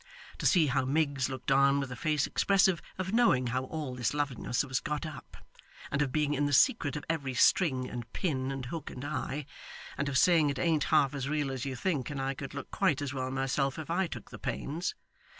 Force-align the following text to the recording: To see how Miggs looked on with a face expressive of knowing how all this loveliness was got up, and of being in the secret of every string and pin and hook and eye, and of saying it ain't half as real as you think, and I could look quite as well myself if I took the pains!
To 0.39 0.47
see 0.47 0.65
how 0.65 0.83
Miggs 0.83 1.29
looked 1.29 1.51
on 1.51 1.79
with 1.79 1.91
a 1.91 1.95
face 1.95 2.25
expressive 2.25 2.81
of 2.97 3.13
knowing 3.13 3.45
how 3.53 3.65
all 3.65 3.93
this 3.93 4.15
loveliness 4.15 4.65
was 4.65 4.79
got 4.79 5.05
up, 5.05 5.37
and 5.91 6.01
of 6.01 6.11
being 6.11 6.33
in 6.33 6.47
the 6.47 6.53
secret 6.53 6.95
of 6.95 7.05
every 7.07 7.35
string 7.35 7.87
and 7.87 8.11
pin 8.11 8.51
and 8.51 8.65
hook 8.65 8.89
and 8.89 9.05
eye, 9.05 9.45
and 9.99 10.09
of 10.09 10.17
saying 10.17 10.49
it 10.49 10.57
ain't 10.57 10.85
half 10.85 11.13
as 11.13 11.29
real 11.29 11.51
as 11.51 11.65
you 11.65 11.75
think, 11.75 12.09
and 12.09 12.19
I 12.19 12.33
could 12.33 12.55
look 12.55 12.71
quite 12.71 12.99
as 12.99 13.13
well 13.13 13.29
myself 13.29 13.77
if 13.77 13.91
I 13.91 14.07
took 14.07 14.31
the 14.31 14.39
pains! 14.39 14.95